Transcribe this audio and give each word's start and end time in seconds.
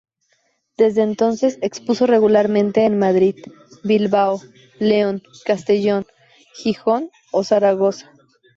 Desde 0.79 1.03
entonces 1.03 1.59
expuso 1.61 2.07
regularmente 2.07 2.85
en 2.85 2.97
Madrid, 2.97 3.35
Bilbao, 3.83 4.41
León, 4.79 5.21
Castellón, 5.45 6.07
Gijón 6.55 7.11
o 7.31 7.43
Zaragoza. 7.43 8.11